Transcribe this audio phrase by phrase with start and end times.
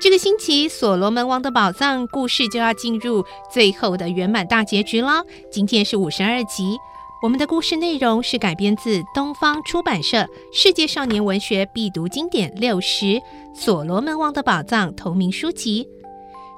[0.00, 3.22] 这个星期《所罗门王的宝藏》故事就要进入
[3.52, 5.22] 最后的圆满大结局了。
[5.52, 6.78] 今天是五十二集。
[7.22, 10.16] 我们的故事内容是改编自东方出版社
[10.54, 13.04] 《世界少年文学必读经典六十》
[13.54, 15.86] 《所罗门王的宝藏》同名书籍。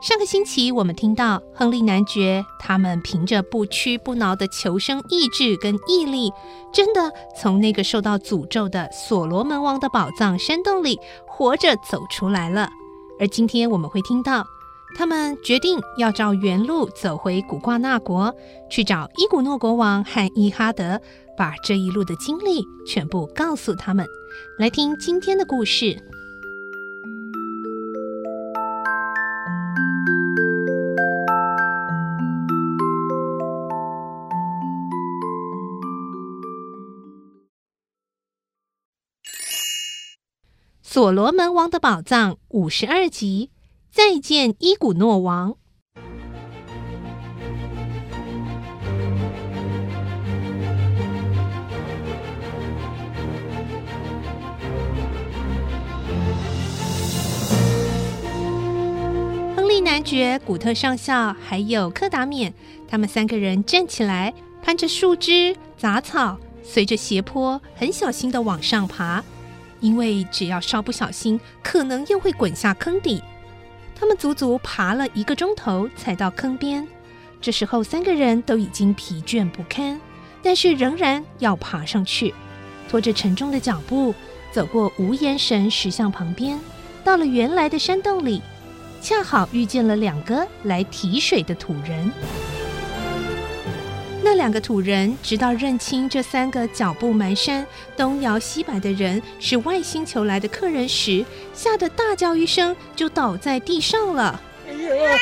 [0.00, 6.32] 上个星期，我们听到亨利男爵他们凭着不屈不挠的求生意志跟毅力，
[6.72, 12.70] 真的从那个受到诅咒的所罗门王的宝藏山洞里活着走出来了。
[13.18, 14.46] 而今天我们会听到，
[14.96, 18.34] 他们决定要照原路走回古挂那国，
[18.70, 21.00] 去找伊古诺国王和伊哈德，
[21.36, 24.06] 把这一路的经历全部告诉他们。
[24.58, 25.96] 来听今天的故事。
[40.92, 43.48] 所罗门王的宝藏五十二集，
[43.90, 45.56] 再见伊古诺王。
[59.56, 62.52] 亨利男爵、古特上校还有柯达冕，
[62.86, 69.24] 他们三个人站起来，攀着树枝、杂草，随着斜坡，很小心的往上爬。
[69.82, 73.22] 因为只要稍不小心，可能又会滚下坑底。
[73.94, 76.88] 他们足足爬了一个钟头才到坑边。
[77.40, 80.00] 这时候，三个人都已经疲倦不堪，
[80.42, 82.32] 但是仍然要爬上去，
[82.88, 84.14] 拖着沉重的脚步
[84.52, 86.58] 走过无言神石像旁边，
[87.02, 88.40] 到了原来的山洞里，
[89.00, 92.10] 恰好遇见了两个来提水的土人。
[94.24, 97.66] 那两个土人直到认清这三个脚步蹒跚、
[97.96, 104.40] 东摇西摆的人是外星球来的客人时，吓得大叫一声，就倒在地上了。
[104.68, 105.18] 哎呀！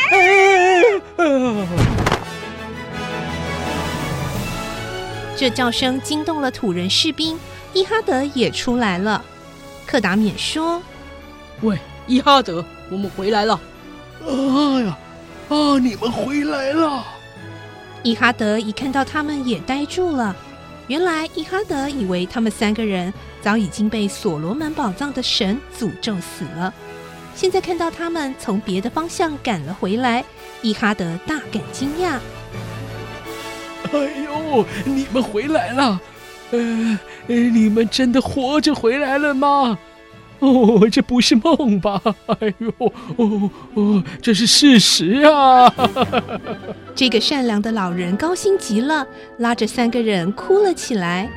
[5.35, 7.39] 这叫声惊动了土人士兵，
[7.73, 9.25] 伊哈德也出来了。
[9.87, 10.83] 克达冕说
[11.63, 13.59] ：“喂，伊哈德，我们回来了。”
[14.29, 14.99] 哎呀，
[15.49, 17.03] 啊，你们回来了。
[18.03, 20.35] 伊哈德一看到他们也呆住了。
[20.87, 26.73] 原来伊哈德以为他们三个人早已经被所罗门宝藏的神诅咒死了。
[27.35, 30.25] 现在看到他们从别的方向赶了回来，
[30.63, 32.19] 伊哈德大感惊讶。
[33.93, 36.01] 哎呦，你们回来了！
[36.51, 36.59] 呃，
[37.27, 39.79] 你们真的活着回来了吗？
[40.41, 42.01] 哦，这不是梦吧？
[42.27, 42.73] 哎呦，
[43.17, 45.73] 哦哦，这是事实啊！
[46.95, 49.07] 这个善良的老人高兴极了，
[49.39, 51.31] 拉着三个人哭了起来。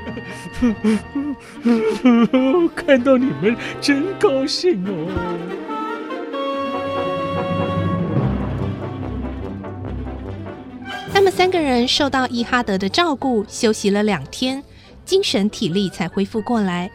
[2.75, 5.07] 看到你们真高兴哦！
[11.13, 14.63] 他们三个人受到伊哈德的照顾，休息了两天，
[15.05, 16.89] 精神体力才恢复过来。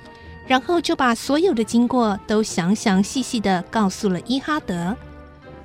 [0.48, 4.96] 然后就把所有的经过都详详细细的告诉了伊哈德。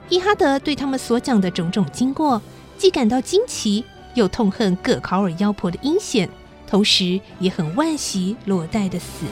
[0.10, 2.42] 伊哈德对他们所讲的种种经过，
[2.78, 6.30] 既感到惊奇，又痛恨葛考尔妖婆的阴险，
[6.68, 9.26] 同时也很惋惜罗代的死。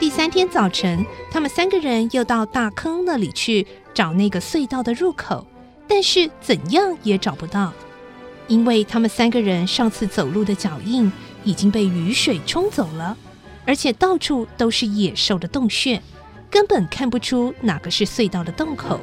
[0.00, 3.64] 第三天早晨，他们三个人又到大坑那里去
[3.94, 5.46] 找那个隧道的入口，
[5.86, 7.72] 但是怎样也找不到。
[8.50, 11.10] 因为他们三个人上次走路的脚印
[11.44, 13.16] 已经被雨水冲走了，
[13.64, 16.02] 而且到处都是野兽的洞穴，
[16.50, 18.98] 根本看不出哪个是隧道的洞口。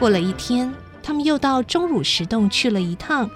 [0.00, 3.30] 过了一天，他们又到钟乳石洞去了一趟，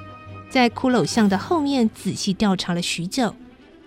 [0.50, 3.32] 在骷髅像的后面仔细调查了许久，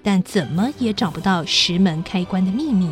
[0.01, 2.89] 但怎么也找不到石门开关的秘密。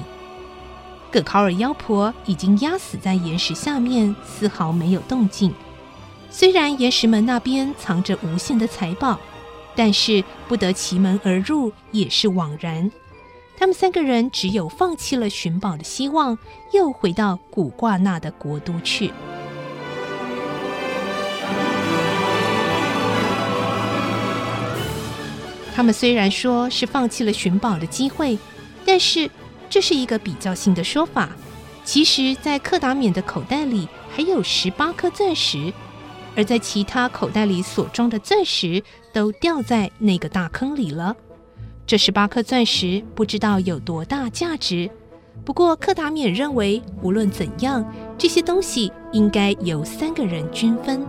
[1.10, 5.54] 葛考尔妖婆已经压死在岩石下面，丝毫没有动静。
[6.34, 9.20] 虽然岩石门那边藏着无限的财宝，
[9.76, 12.90] 但是不得其门而入也是枉然。
[13.58, 16.38] 他们三个人只有放弃了寻宝的希望，
[16.72, 19.12] 又回到古挂那的国都去。
[25.76, 28.40] 他们虽然说是放弃了寻宝的机会，
[28.86, 29.30] 但是
[29.70, 31.30] 这是一个比较性的说法。
[31.84, 35.74] 其实，在克达冕的口袋里还有十八颗钻石。
[36.36, 38.82] 而在其他口袋里所装的钻石
[39.12, 41.16] 都掉在那个大坑里了。
[41.86, 44.90] 这十八颗钻石不知道有多大价值，
[45.44, 47.86] 不过克达冕认为，无论怎样，
[48.18, 51.06] 这些东西应该由三个人均分。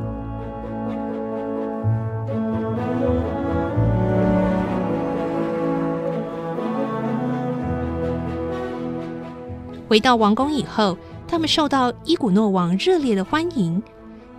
[9.89, 10.97] 回到王宫以后，
[11.29, 13.81] 他们受到伊古诺王热烈的欢迎。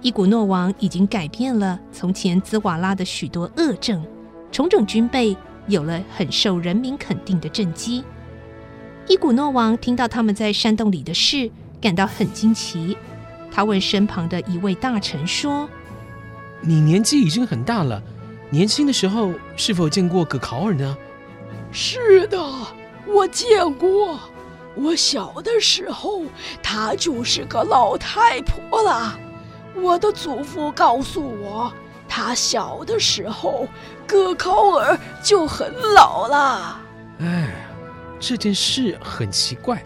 [0.04, 4.06] 伊古诺王已经改变了从前兹瓦拉的许多恶政，
[4.52, 5.36] 重整军备，
[5.68, 8.04] 有了很受人民肯定的政绩。
[9.08, 12.98] 伊古诺王听到他们在山洞里的事，感到很惊奇。
[13.50, 15.70] 他问身旁的一位大臣说
[16.60, 18.04] ：“你年纪已经很大了，
[18.50, 20.98] 年轻的时候是否见过葛考尔呢
[21.72, 22.38] ？”“是的，
[23.08, 24.20] 我见过。
[24.76, 26.24] 我小的时候，
[26.62, 29.18] 她就是个老太婆了。”
[29.76, 31.74] 我的祖父告诉我，
[32.08, 33.68] 他小的时候，
[34.06, 36.80] 葛考尔就很老了。
[37.20, 37.54] 哎，
[38.20, 39.84] 这件事很奇怪。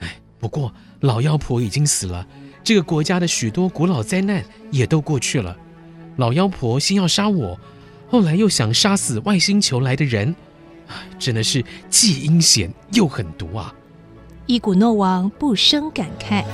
[0.00, 2.26] 哎，不过老妖婆已经死了，
[2.62, 5.56] 这个国家的许多古老灾难也都过去了。
[6.16, 7.58] 老妖婆先要杀我，
[8.10, 10.34] 后来又想杀死外星球来的人，
[11.18, 13.74] 真的是既阴险又狠毒啊！
[14.46, 16.44] 伊古诺王不生感慨。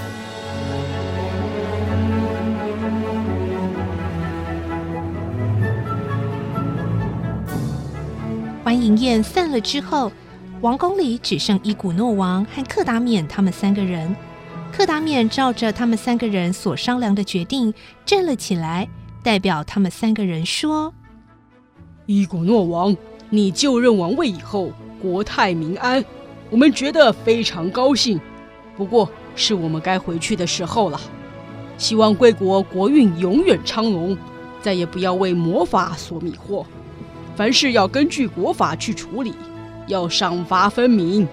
[8.71, 10.13] 欢迎宴散了之后，
[10.61, 14.15] 王宫里只剩伊古诺王和克达冕他们三个人。
[14.71, 17.75] 克达冕照着他们三个人所商量的决定
[18.07, 18.89] 站了起来，
[19.25, 20.95] 代表他们三个人说
[22.07, 22.97] ：“伊古诺王，
[23.29, 24.71] 你就任王位以后，
[25.03, 26.05] 国泰民安，
[26.49, 28.21] 我们觉得非常高兴。
[28.77, 31.01] 不过，是我们该回去的时候了。
[31.77, 34.17] 希望贵国国运永远昌隆，
[34.63, 36.65] 再也不要为魔法所迷惑。”
[37.37, 39.35] 凡事要根据国法去处理，
[39.87, 41.27] 要赏罚分明。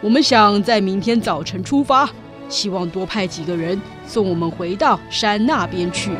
[0.00, 2.08] 我们想在明天早晨出发，
[2.48, 6.12] 希望多派几个人送我们回到山那边去。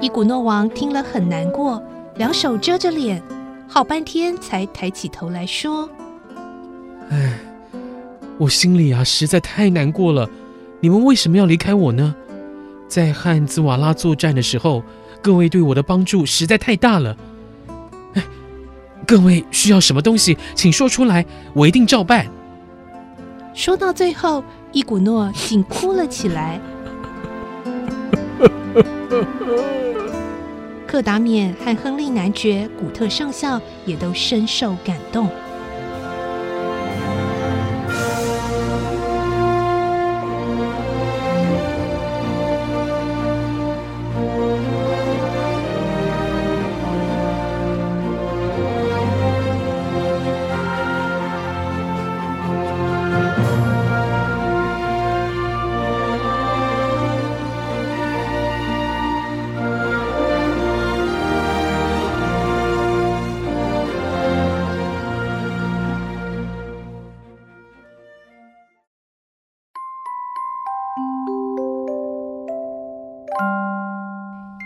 [0.00, 1.82] 伊古诺王听了很难过，
[2.16, 3.20] 两手遮着脸，
[3.66, 5.88] 好半天才抬起头来说
[7.10, 7.38] ：“哎，
[8.38, 10.30] 我心里啊实在太难过了。
[10.80, 12.14] 你们为什么要离开我呢？”
[12.88, 14.82] 在和兹瓦拉作战的时候，
[15.22, 17.16] 各位对我的帮助实在太大了。
[18.14, 18.22] 哎，
[19.06, 22.26] 各位需要什么东西，请说出来，我一定照办。
[23.54, 24.42] 说到最后，
[24.72, 26.60] 伊古诺竟哭了起来。
[30.86, 35.28] 克达冕和亨利男爵、古特上校也都深受感动。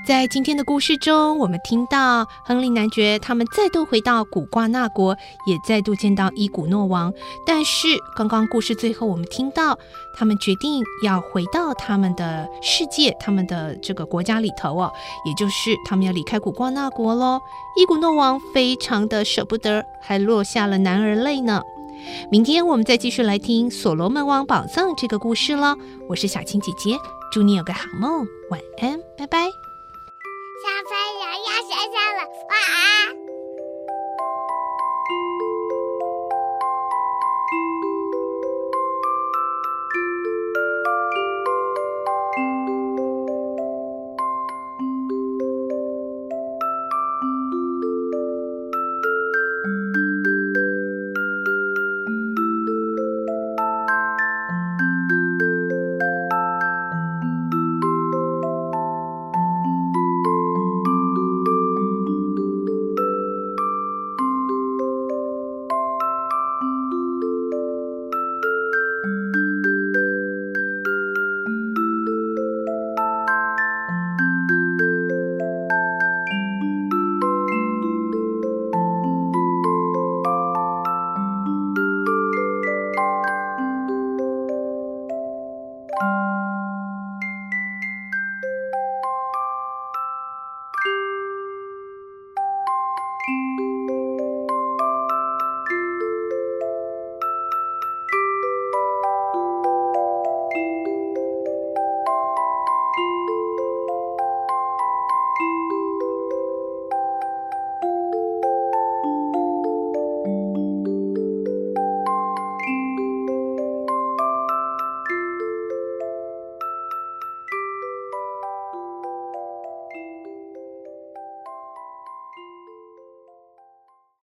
[0.06, 7.12] 在今天的故事中，我们听到亨利男爵他们再度回到古挂纳国，也再度见到伊古诺王。
[7.46, 7.86] 但是，
[8.16, 9.78] 刚刚故事最后，我们听到
[10.18, 14.90] 他们决定要回到他们的世界，他们的这个国家里头哦，
[15.26, 17.38] 也就是他们要离开古挂纳国喽。
[17.76, 21.62] 伊古诺王非常的舍不得，还落下了男儿泪呢。
[22.32, 25.76] 明天我们再继续来听《所罗门王宝藏》这个故事喽。
[26.08, 26.96] 我是小青姐姐，
[27.30, 29.48] 祝你有个好梦，晚安，拜拜。
[29.48, 30.99] 下，